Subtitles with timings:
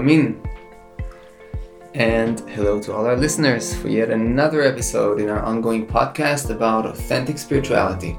[0.00, 0.40] Amin.
[1.92, 6.86] And hello to all our listeners for yet another episode in our ongoing podcast about
[6.86, 8.16] authentic spirituality.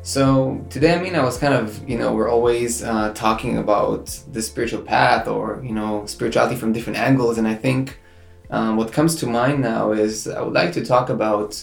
[0.00, 4.06] So today, I mean, I was kind of, you know, we're always uh, talking about
[4.32, 7.36] the spiritual path or, you know, spirituality from different angles.
[7.36, 8.00] And I think
[8.48, 11.62] um, what comes to mind now is I would like to talk about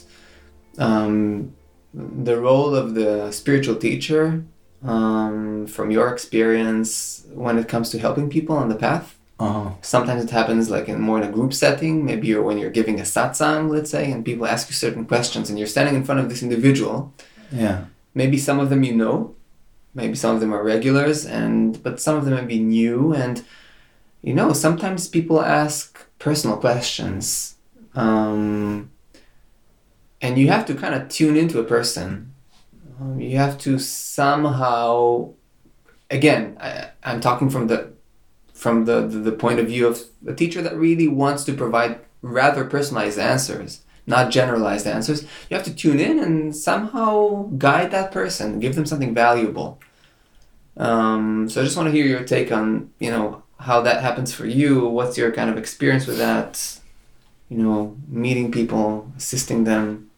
[0.78, 1.56] um,
[1.92, 4.46] the role of the spiritual teacher
[4.84, 9.16] um, from your experience when it comes to helping people on the path.
[9.40, 9.70] Uh-huh.
[9.82, 12.06] Sometimes it happens like in more in a group setting.
[12.06, 15.50] Maybe you're when you're giving a satsang, let's say, and people ask you certain questions,
[15.50, 17.14] and you're standing in front of this individual.
[17.52, 17.86] Yeah.
[18.16, 19.36] Maybe some of them you know,
[19.94, 23.14] maybe some of them are regulars, and but some of them may be new.
[23.14, 23.44] And
[24.24, 27.56] you know, sometimes people ask personal questions,
[27.94, 28.90] um,
[30.20, 32.34] and you have to kind of tune into a person.
[33.00, 35.34] Um, you have to somehow,
[36.10, 37.94] again, I, I'm talking from the
[38.54, 42.00] from the, the, the point of view of a teacher that really wants to provide
[42.24, 45.22] rather personalized answers, not generalized answers.
[45.48, 49.80] You have to tune in and somehow guide that person, give them something valuable.
[50.76, 54.34] Um, so I just want to hear your take on, you know, how that happens
[54.34, 54.88] for you.
[54.88, 56.80] What's your kind of experience with that?
[57.50, 60.10] You know, meeting people, assisting them.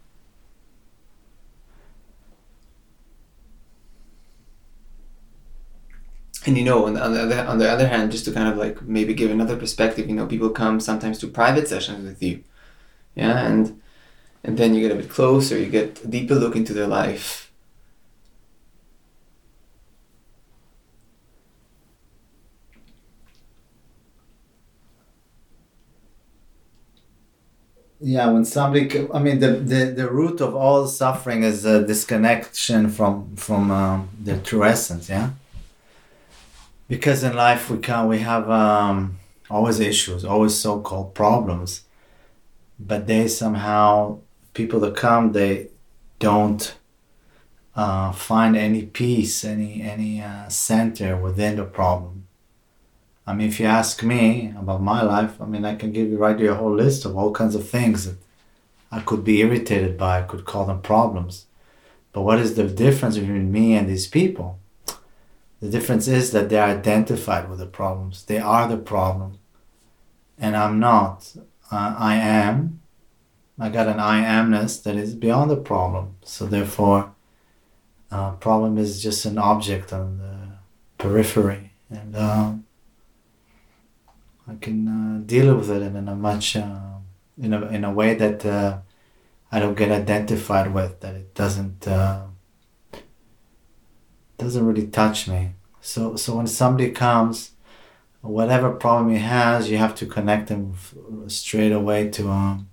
[6.46, 8.82] And you know on the, other on the other hand just to kind of like
[8.84, 12.44] maybe give another perspective you know people come sometimes to private sessions with you
[13.16, 13.82] yeah and
[14.44, 17.50] and then you get a bit closer you get a deeper look into their life
[28.02, 32.90] Yeah, when somebody, i mean, the, the, the root of all suffering is a disconnection
[32.90, 35.10] from from um, the true essence.
[35.10, 35.32] Yeah.
[36.90, 39.20] Because in life we can we have um,
[39.50, 41.84] always issues, always so-called problems,
[42.80, 44.20] but they somehow
[44.54, 45.70] people that come they
[46.18, 46.76] don't
[47.76, 52.26] uh, find any peace, any any uh, center within the problem.
[53.28, 56.18] I mean, if you ask me about my life, I mean, I can give you
[56.18, 58.18] right there a whole list of all kinds of things that
[58.92, 60.20] I could be irritated by.
[60.20, 61.46] I could call them problems.
[62.12, 64.58] But what is the difference between me and these people?
[65.62, 68.26] The difference is that they're identified with the problems.
[68.26, 69.40] They are the problem.
[70.38, 71.34] And I'm not.
[71.72, 72.80] Uh, I am.
[73.60, 76.16] I got an I amness that is beyond the problem.
[76.24, 77.14] So therefore,
[78.10, 80.58] uh, problem is just an object on the
[80.98, 81.74] periphery.
[81.90, 82.66] And um,
[84.48, 86.80] I can uh, deal with it in a much uh,
[87.38, 88.80] in a in a way that uh,
[89.52, 91.02] I don't get identified with.
[91.02, 92.28] That it doesn't uh,
[94.40, 95.52] doesn't really touch me.
[95.82, 97.52] So so when somebody comes,
[98.22, 100.96] whatever problem he has, you have to connect f-
[101.28, 102.70] straight away to um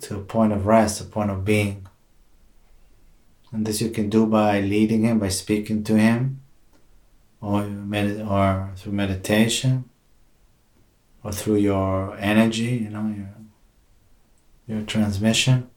[0.00, 1.86] to a point of rest, a point of being.
[3.52, 6.40] And this you can do by leading him, by speaking to him
[7.40, 9.84] or med- or through meditation
[11.24, 13.34] or through your energy you know your
[14.66, 15.68] your transmission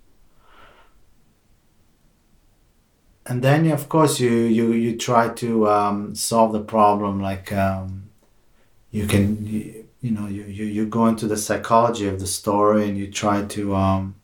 [3.26, 8.10] and then of course you you you try to um, solve the problem like um,
[8.92, 12.88] you can you, you know you, you you go into the psychology of the story
[12.88, 14.16] and you try to um,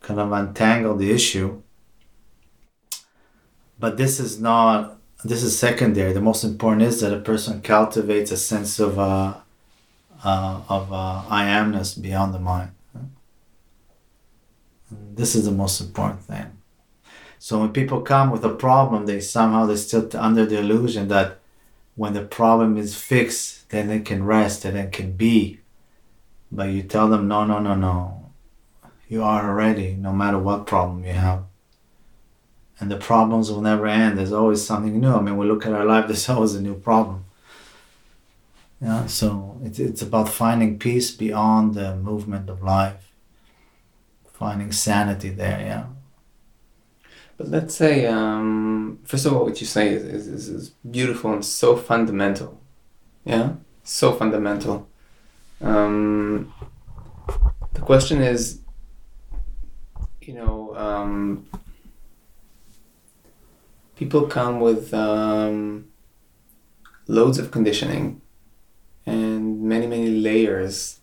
[0.00, 1.62] kind of untangle the issue
[3.78, 6.12] but this is not this is secondary.
[6.12, 9.34] The most important is that a person cultivates a sense of uh,
[10.24, 12.70] uh, of uh, I amness beyond the mind.
[14.90, 16.41] This is the most important thing.
[17.42, 21.38] So when people come with a problem, they somehow they still under the illusion that
[21.96, 25.58] when the problem is fixed, then they can rest and it can be.
[26.52, 28.30] But you tell them, no, no, no, no.
[29.08, 31.42] You are already, no matter what problem you have
[32.82, 34.18] and the problems will never end.
[34.18, 35.14] There's always something new.
[35.14, 37.24] I mean, we look at our life, there's always a new problem.
[38.80, 43.12] Yeah, so it's, it's about finding peace beyond the movement of life,
[44.32, 45.84] finding sanity there, yeah.
[47.36, 51.44] But let's say um, first of all what you say is, is, is, beautiful and
[51.44, 52.60] so fundamental.
[53.24, 53.54] Yeah?
[53.84, 54.88] So fundamental.
[55.60, 56.52] Um,
[57.72, 58.60] the question is
[60.20, 61.46] you know um,
[63.96, 65.86] people come with um,
[67.06, 68.20] loads of conditioning
[69.06, 70.98] and many many layers.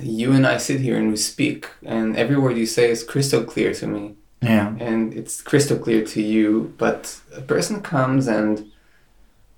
[0.00, 3.42] You and i sit here and we speak and every word you say is crystal
[3.42, 4.74] clear to me Yeah.
[4.78, 8.70] and it's crystal clear to you but a person comes and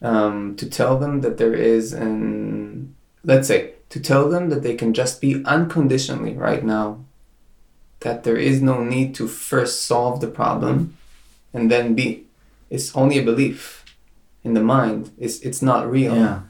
[0.00, 4.74] um, to tell them that there is an let's say to tell them that they
[4.74, 7.04] can just be unconditionally right now
[8.00, 10.96] that there is no need to first solve the problem
[11.52, 12.24] and then be
[12.70, 13.84] it's only a belief
[14.44, 16.40] in the mind it's it's not real Yeah.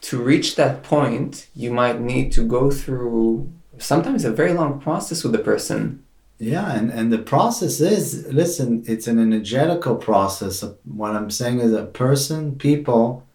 [0.00, 5.22] to reach that point you might need to go through sometimes a very long process
[5.22, 6.02] with the person
[6.42, 10.64] Yeah, and, and the process is listen, it's an energetical process.
[10.84, 13.26] What I'm saying is a person, people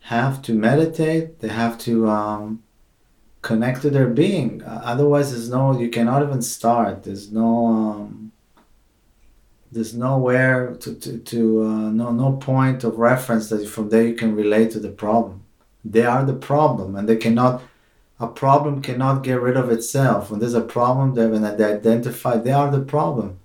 [0.00, 2.64] have to meditate, they have to um,
[3.42, 4.60] connect to their being.
[4.64, 7.04] Uh, otherwise, there's no, you cannot even start.
[7.04, 8.32] There's no, um,
[9.70, 14.14] there's nowhere to, to, to uh, no, no point of reference that from there you
[14.14, 15.44] can relate to the problem.
[15.84, 17.62] They are the problem and they cannot
[18.22, 20.30] a problem cannot get rid of itself.
[20.30, 23.38] When there's a problem, they when they identify, they are the problem.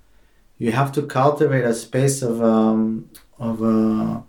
[0.57, 3.09] You have to cultivate a space of um,
[3.39, 4.21] of uh,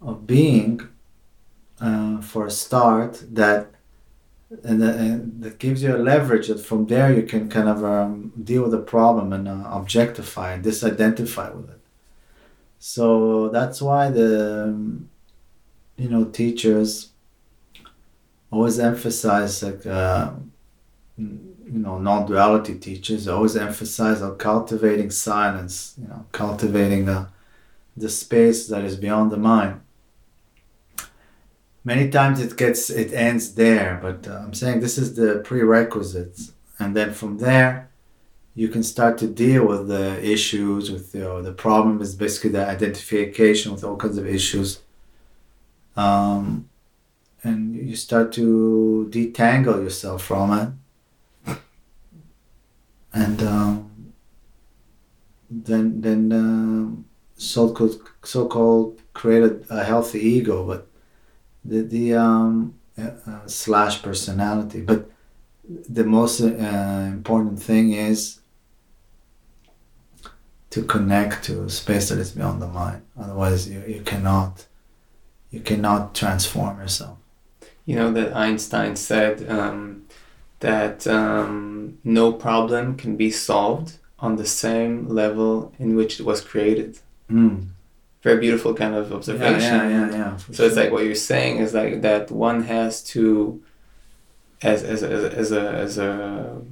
[0.00, 0.88] of being
[1.80, 3.68] uh, for a start that
[4.64, 7.84] and that, and that gives you a leverage that from there you can kind of
[7.84, 11.80] um, deal with the problem and uh, objectify and disidentify with it.
[12.78, 15.08] So that's why the um,
[15.96, 17.11] you know teachers
[18.52, 20.30] always emphasize like uh,
[21.16, 27.26] you know non-duality teachers always emphasize on cultivating silence you know cultivating the
[27.96, 29.80] the space that is beyond the mind.
[31.84, 36.52] Many times it gets it ends there but uh, i'm saying this is the prerequisites.
[36.78, 37.90] And then from there
[38.54, 42.50] you can start to deal with the issues with you know, the problem is basically
[42.50, 44.80] the identification with all kinds of issues.
[45.96, 46.68] Um,
[47.42, 50.52] and you start to detangle yourself from
[51.46, 51.56] it.
[53.12, 54.12] And um,
[55.50, 57.02] then then uh,
[57.36, 60.86] so called so called create a, a healthy ego but
[61.64, 64.80] the the um, uh, uh, slash personality.
[64.80, 65.10] But
[65.64, 68.40] the most uh, important thing is
[70.70, 73.02] to connect to space that is beyond the mind.
[73.18, 74.66] Otherwise you, you cannot
[75.50, 77.18] you cannot transform yourself
[77.84, 80.04] you know that Einstein said um,
[80.60, 86.40] that um, no problem can be solved on the same level in which it was
[86.40, 87.00] created.
[87.30, 87.68] Mm.
[88.22, 89.60] Very beautiful kind of observation.
[89.60, 90.36] yeah, yeah, yeah.
[90.36, 93.60] for So it's like what you're saying is like that one has to,
[94.62, 96.62] as as as, as a as a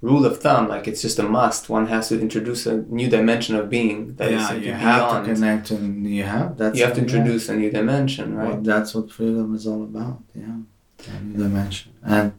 [0.00, 1.68] rule of thumb, like it's just a must.
[1.68, 5.26] One has to introduce a new dimension of being that is yeah, you have beyond.
[5.26, 8.48] to connect, and you have that's you have to introduce a new dimension, right?
[8.48, 10.22] Well, that's what freedom is all about.
[10.34, 10.58] Yeah,
[11.08, 12.32] a new dimension, and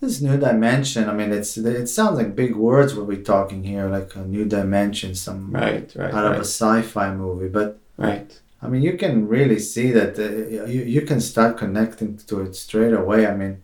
[0.00, 1.08] this new dimension.
[1.08, 4.44] I mean, it's it sounds like big words what we're talking here, like a new
[4.44, 7.48] dimension, some Right, right, out of a sci-fi movie.
[7.48, 8.40] But right.
[8.60, 12.56] I mean, you can really see that uh, you you can start connecting to it
[12.56, 13.26] straight away.
[13.26, 13.62] I mean,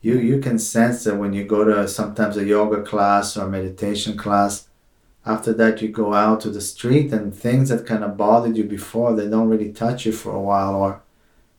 [0.00, 4.16] you you can sense that when you go to sometimes a yoga class or meditation
[4.16, 4.68] class.
[5.26, 8.64] After that, you go out to the street, and things that kind of bothered you
[8.64, 11.02] before they don't really touch you for a while, or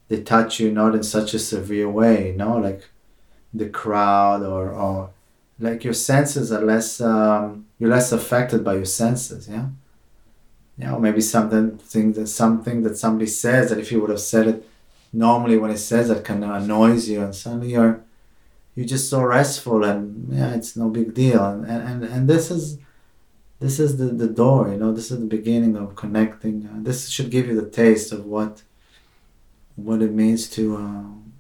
[0.08, 2.30] they touch you not in such a severe way.
[2.32, 2.90] You know, like
[3.54, 5.12] the crowd, or or
[5.60, 7.02] like your senses are less.
[7.02, 9.48] Um, you're less affected by your senses.
[9.48, 9.68] Yeah
[10.80, 14.48] know, maybe something thing that something that somebody says that if you would have said
[14.48, 14.70] it
[15.12, 18.02] normally when it says that kind of annoys you and suddenly you're
[18.80, 21.44] you're just so restful and yeah it's no big deal.
[21.46, 22.78] And and, and, this is
[23.60, 26.56] this is the, the door you know this is the beginning of connecting.
[26.66, 28.64] Uh, this should give you the taste of what
[29.76, 31.34] what it means to um,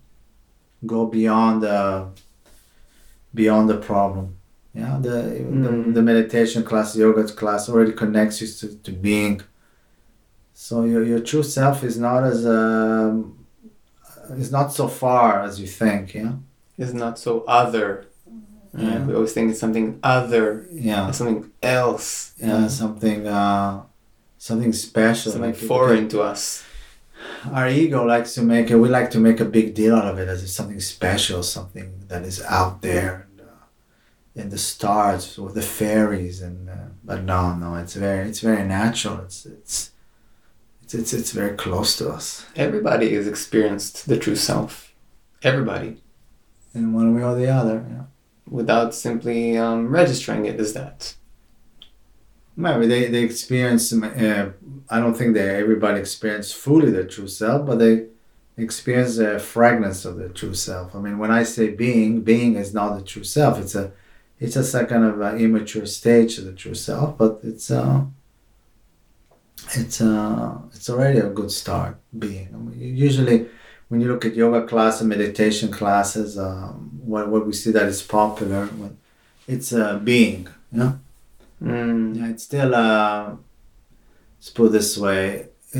[0.85, 2.09] go beyond the
[3.33, 4.35] beyond the problem.
[4.73, 5.15] Yeah the,
[5.63, 5.93] the Mm.
[5.93, 9.35] the meditation class yoga class already connects you to, to being.
[10.65, 13.13] So your, your true self is not as um
[14.43, 16.33] is not so far as you think yeah
[16.79, 17.89] Is not so other.
[18.77, 18.97] Yeah.
[18.99, 23.83] Uh, we always think it's something other, yeah something else, yeah something uh
[24.37, 26.63] something special something like- foreign to us.
[27.57, 30.17] our ego likes to make it we like to make a big deal out of
[30.21, 35.23] it as if something special something that is out there and, uh, in the stars
[35.43, 39.75] with the fairies and uh, but no no it's very it's very natural it's it's
[40.83, 44.71] it's it's, it's very close to us Everybody has experienced the true self.
[45.51, 45.89] Everybody,
[46.73, 48.03] in one way or the other yeah
[48.47, 51.13] without simply um, registering it as that.
[52.55, 54.51] maybe they, they experience uh,
[54.89, 58.07] i don't think that everybody experiences fully their true self but they
[58.57, 62.73] experience a fragments of their true self i mean when i say being being is
[62.73, 63.91] not the true self it's a
[64.39, 68.03] it's just a kind of immature stage of the true self but it's uh
[69.75, 71.97] it's uh, it's already a good start.
[72.17, 73.47] Being I mean, usually
[73.89, 77.87] when you look at yoga class and meditation classes, um, what what we see that
[77.87, 78.69] is popular,
[79.47, 80.93] it's uh, being, yeah,
[81.61, 82.15] Mm.
[82.17, 83.35] yeah, it's still uh,
[84.37, 85.47] let's put it this way.
[85.75, 85.79] uh,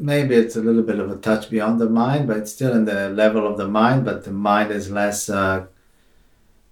[0.00, 2.84] Maybe it's a little bit of a touch beyond the mind, but it's still in
[2.86, 4.04] the level of the mind.
[4.06, 5.66] But the mind is less uh,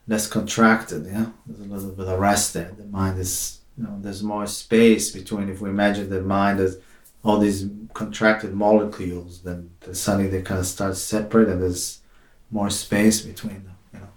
[0.08, 1.04] less contracted.
[1.06, 2.72] Yeah, there's a little bit of rest there.
[2.78, 5.48] The mind is, you know, there's more space between.
[5.50, 6.78] If we imagine the mind as
[7.22, 12.00] all these contracted molecules, then, then suddenly they kind of start separate, and there's
[12.50, 13.76] more space between them.
[13.92, 14.08] You know,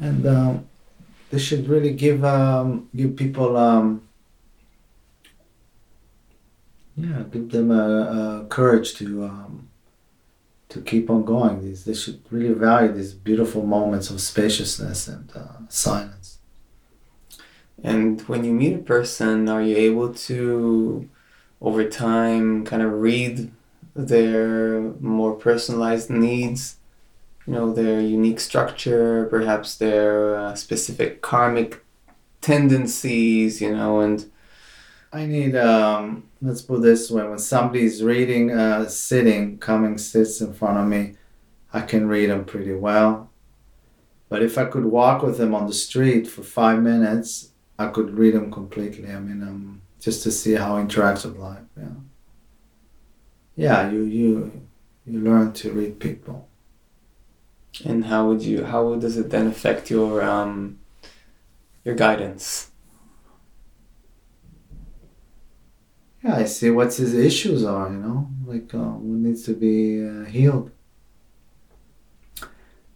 [0.00, 0.68] and um,
[1.30, 3.56] this should really give um, give people.
[3.56, 4.02] Um,
[6.96, 9.68] yeah, give them a, a courage to um,
[10.68, 11.62] to keep on going.
[11.62, 16.38] These they should really value these beautiful moments of spaciousness and uh, silence.
[17.82, 21.08] And when you meet a person, are you able to,
[21.60, 23.50] over time, kind of read
[23.94, 26.76] their more personalized needs?
[27.46, 31.82] You know, their unique structure, perhaps their uh, specific karmic
[32.40, 34.30] tendencies, you know, and
[35.12, 40.52] I need um, let's put this way: when somebody's reading, uh, sitting, coming, sits in
[40.54, 41.14] front of me,
[41.72, 43.28] I can read them pretty well.
[44.28, 48.16] But if I could walk with them on the street for five minutes, I could
[48.16, 49.10] read them completely.
[49.10, 51.62] I mean, um, just to see how it interacts with life.
[51.76, 51.88] Yeah.
[53.56, 54.66] Yeah, you you
[55.06, 56.48] you learn to read people.
[57.84, 60.78] and how would you how does it then affect your um
[61.84, 62.70] your guidance?
[66.22, 67.90] Yeah, I see what his issues are.
[67.90, 70.70] You know, like uh, what needs to be uh, healed.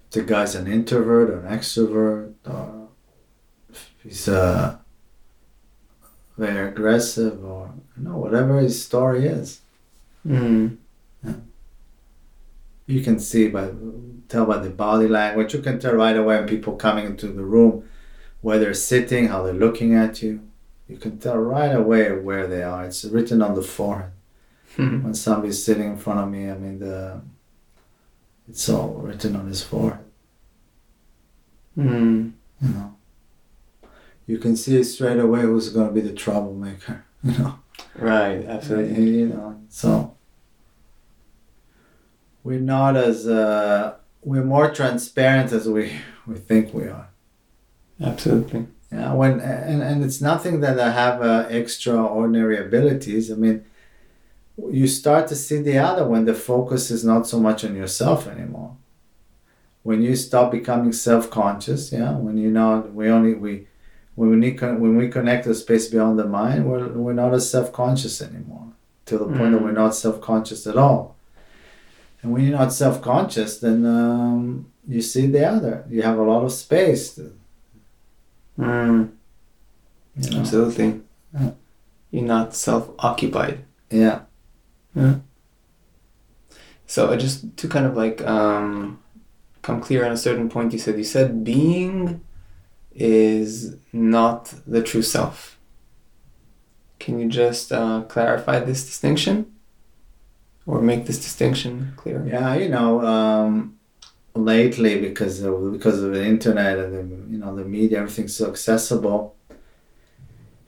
[0.06, 2.88] If the guy's an introvert or an extrovert, or
[3.68, 4.78] if he's uh,
[6.36, 9.60] very aggressive, or you know, whatever his story is.
[10.26, 10.78] Mm.
[12.86, 13.70] you can see by
[14.28, 15.54] tell by the body language.
[15.54, 17.88] You can tell right away when people coming into the room
[18.40, 20.40] where they're sitting how they're looking at you.
[20.88, 22.84] You can tell right away where they are.
[22.84, 24.10] It's written on the forehead.
[24.76, 27.20] When somebody's sitting in front of me i mean the
[28.48, 30.04] it's all written on his forehead.
[31.78, 32.32] Mm.
[32.60, 32.93] you know
[34.26, 37.58] you can see straight away who's going to be the troublemaker you know
[37.96, 39.18] Right, absolutely.
[39.18, 40.16] you know so
[42.42, 45.92] we're not as uh, we're more transparent as we
[46.26, 47.08] we think we are
[48.02, 48.66] Absolutely.
[48.90, 53.30] Yeah, when and, and it's nothing that I have uh, extraordinary abilities.
[53.30, 53.64] I mean,
[54.70, 58.26] you start to see the other when the focus is not so much on yourself
[58.26, 58.76] anymore.
[59.84, 63.68] When you stop becoming self-conscious, yeah, when you know we only we
[64.14, 67.34] when we need, when we connect to the space beyond the mind, we're we're not
[67.34, 68.68] as self-conscious anymore
[69.06, 69.64] to the point that Mm.
[69.64, 71.16] we're not self-conscious at all.
[72.22, 75.84] And when you're not self-conscious, then um, you see the other.
[75.90, 77.14] You have a lot of space.
[77.16, 77.32] To,
[78.58, 79.10] Mm.
[80.16, 80.38] you know?
[80.40, 81.00] Absolutely.
[81.34, 81.50] Yeah.
[82.12, 83.58] You're not self-occupied.
[83.90, 84.20] Yeah.
[86.86, 89.00] So uh, just to kind of like um,
[89.62, 92.20] come clear on a certain point, you said you said being
[92.94, 95.58] is not the true self.
[96.98, 99.52] Can you just uh, clarify this distinction,
[100.66, 102.24] or make this distinction clear?
[102.26, 103.78] Yeah, you know, um,
[104.34, 108.48] lately because of because of the internet and the you know the media, everything's so
[108.48, 109.36] accessible,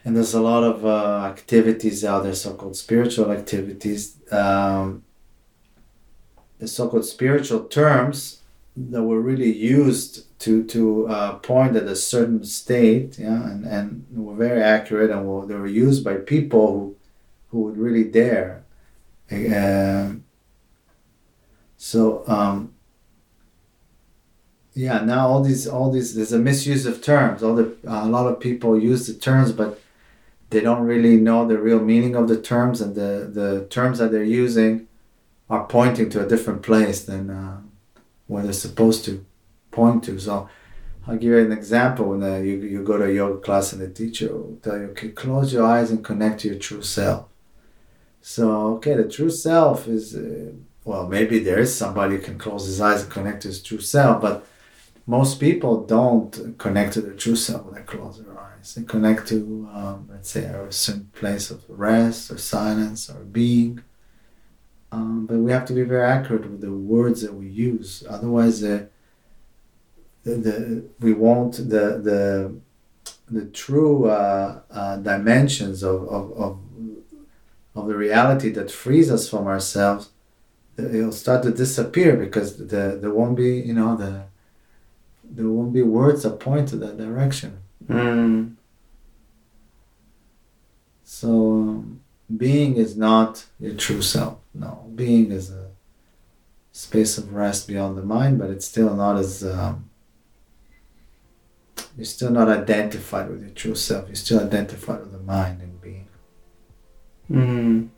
[0.05, 4.19] and there's a lot of uh, activities out there, so-called spiritual activities.
[4.31, 5.05] Um,
[6.59, 8.41] the so-called spiritual terms
[8.77, 14.07] that were really used to to uh, point at a certain state, yeah, and and
[14.13, 16.97] were very accurate, and were, they were used by people who
[17.57, 18.65] who would really dare.
[19.31, 20.25] Um,
[21.77, 22.75] so um,
[24.75, 27.43] yeah, now all these all these there's a misuse of terms.
[27.43, 29.81] All the a lot of people use the terms, but
[30.51, 34.13] they don't really know the real meaning of the terms, and the the terms that
[34.13, 34.87] they're using
[35.49, 37.61] are pointing to a different place than uh,
[38.27, 39.25] where they're supposed to
[39.81, 40.19] point to.
[40.19, 40.49] So
[41.07, 42.05] I'll give you an example.
[42.11, 44.87] When uh, you you go to a yoga class and the teacher will tell you,
[44.93, 47.23] okay, close your eyes and connect to your true self.
[48.35, 48.45] So
[48.77, 50.05] okay, the true self is.
[50.17, 50.53] Uh,
[50.87, 53.81] well, maybe there is somebody who can close his eyes and connect to his true
[53.81, 54.47] self, but
[55.07, 58.75] most people don't connect to their true self when they close their eyes.
[58.75, 63.83] They connect to, um, let's say, a certain place of rest or silence or being.
[64.93, 68.05] Um, but we have to be very accurate with the words that we use.
[68.09, 68.89] Otherwise, the,
[70.35, 72.55] the, we won't the the
[73.29, 76.59] the true uh, uh, dimensions of, of, of
[77.75, 80.11] of the reality that frees us from ourselves,
[80.79, 84.25] it'll start to disappear because the there won't be you know the
[85.23, 87.59] there won't be words that point to that direction.
[87.87, 88.55] Mm.
[91.05, 92.01] So um,
[92.37, 94.39] being is not your true self.
[94.55, 95.71] No, being is a
[96.73, 99.89] space of rest beyond the mind, but it's still not as um,
[101.97, 104.07] you're still not identified with your true self.
[104.09, 106.09] You're still identified with the mind and being.
[107.31, 107.89] Mm.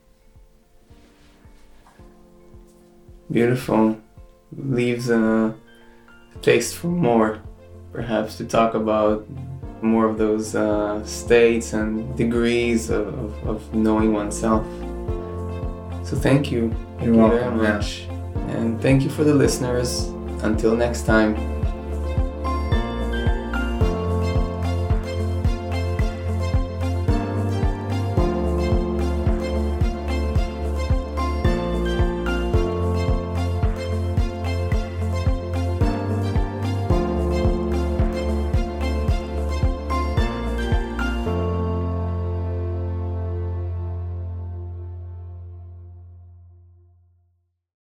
[3.30, 4.00] Beautiful.
[4.56, 5.54] Leaves a
[6.40, 7.42] taste for more,
[7.92, 9.26] perhaps to talk about
[9.82, 14.64] more of those uh, states and degrees of, of, of knowing oneself.
[16.06, 16.70] So thank you.
[16.70, 17.74] Thank You're you welcome, very yeah.
[17.74, 18.06] much.
[18.54, 20.06] And thank you for the listeners.
[20.42, 21.57] Until next time.